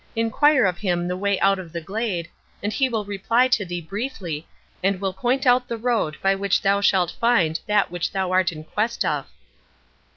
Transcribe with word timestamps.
Inquire 0.15 0.65
of 0.65 0.79
him 0.79 1.07
the 1.07 1.15
way 1.15 1.39
out 1.41 1.59
of 1.59 1.71
the 1.71 1.79
glade, 1.79 2.27
and 2.63 2.73
he 2.73 2.89
will 2.89 3.05
reply 3.05 3.47
to 3.49 3.63
thee 3.63 3.81
briefly, 3.81 4.47
and 4.83 4.99
will 4.99 5.13
point 5.13 5.45
out 5.45 5.67
the 5.67 5.77
road 5.77 6.17
by 6.23 6.33
which 6.33 6.59
thou 6.63 6.81
shalt 6.81 7.11
find 7.21 7.59
that 7.67 7.91
which 7.91 8.11
thou 8.11 8.31
art 8.31 8.51
in 8.51 8.63
quest 8.63 9.05
of.' 9.05 9.27